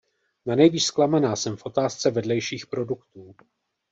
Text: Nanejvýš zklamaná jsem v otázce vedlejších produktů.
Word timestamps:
Nanejvýš 0.45 0.85
zklamaná 0.85 1.35
jsem 1.35 1.57
v 1.57 1.65
otázce 1.65 2.11
vedlejších 2.11 2.67
produktů. 2.67 3.35